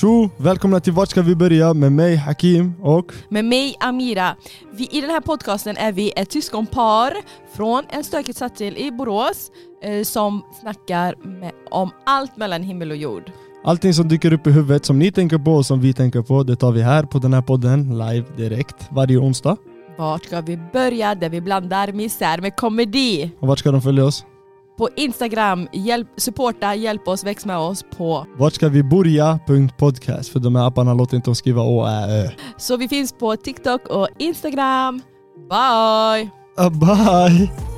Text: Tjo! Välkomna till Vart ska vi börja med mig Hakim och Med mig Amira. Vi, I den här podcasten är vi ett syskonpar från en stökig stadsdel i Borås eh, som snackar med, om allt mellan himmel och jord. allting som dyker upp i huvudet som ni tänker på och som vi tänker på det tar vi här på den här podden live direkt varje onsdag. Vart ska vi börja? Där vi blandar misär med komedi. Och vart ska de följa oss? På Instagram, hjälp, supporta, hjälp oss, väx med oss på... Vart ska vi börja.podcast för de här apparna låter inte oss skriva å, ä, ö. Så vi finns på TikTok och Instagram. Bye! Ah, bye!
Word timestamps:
Tjo! 0.00 0.30
Välkomna 0.36 0.80
till 0.80 0.92
Vart 0.92 1.08
ska 1.08 1.22
vi 1.22 1.36
börja 1.36 1.74
med 1.74 1.92
mig 1.92 2.16
Hakim 2.16 2.74
och 2.82 3.12
Med 3.28 3.44
mig 3.44 3.74
Amira. 3.80 4.36
Vi, 4.72 4.88
I 4.90 5.00
den 5.00 5.10
här 5.10 5.20
podcasten 5.20 5.76
är 5.76 5.92
vi 5.92 6.12
ett 6.16 6.32
syskonpar 6.32 7.12
från 7.56 7.84
en 7.88 8.04
stökig 8.04 8.34
stadsdel 8.34 8.76
i 8.76 8.92
Borås 8.92 9.50
eh, 9.82 10.04
som 10.04 10.42
snackar 10.60 11.14
med, 11.40 11.52
om 11.70 11.90
allt 12.06 12.36
mellan 12.36 12.62
himmel 12.62 12.90
och 12.90 12.96
jord. 12.96 13.32
allting 13.64 13.94
som 13.94 14.08
dyker 14.08 14.32
upp 14.32 14.46
i 14.46 14.50
huvudet 14.50 14.84
som 14.84 14.98
ni 14.98 15.12
tänker 15.12 15.38
på 15.38 15.52
och 15.52 15.66
som 15.66 15.80
vi 15.80 15.92
tänker 15.92 16.22
på 16.22 16.42
det 16.42 16.56
tar 16.56 16.72
vi 16.72 16.82
här 16.82 17.02
på 17.02 17.18
den 17.18 17.34
här 17.34 17.42
podden 17.42 17.98
live 17.98 18.26
direkt 18.36 18.88
varje 18.90 19.18
onsdag. 19.18 19.56
Vart 19.98 20.24
ska 20.24 20.40
vi 20.40 20.58
börja? 20.72 21.14
Där 21.14 21.28
vi 21.28 21.40
blandar 21.40 21.92
misär 21.92 22.40
med 22.40 22.56
komedi. 22.56 23.30
Och 23.40 23.48
vart 23.48 23.58
ska 23.58 23.70
de 23.70 23.82
följa 23.82 24.04
oss? 24.04 24.24
På 24.80 24.88
Instagram, 24.96 25.68
hjälp, 25.72 26.08
supporta, 26.16 26.74
hjälp 26.74 27.08
oss, 27.08 27.24
väx 27.24 27.46
med 27.46 27.58
oss 27.58 27.84
på... 27.96 28.26
Vart 28.36 28.52
ska 28.52 28.68
vi 28.68 28.82
börja.podcast 28.82 30.32
för 30.32 30.40
de 30.40 30.56
här 30.56 30.66
apparna 30.66 30.94
låter 30.94 31.16
inte 31.16 31.30
oss 31.30 31.38
skriva 31.38 31.62
å, 31.62 31.86
ä, 31.86 32.24
ö. 32.24 32.30
Så 32.56 32.76
vi 32.76 32.88
finns 32.88 33.12
på 33.12 33.36
TikTok 33.36 33.88
och 33.88 34.08
Instagram. 34.18 35.02
Bye! 35.48 36.30
Ah, 36.56 36.70
bye! 36.70 37.69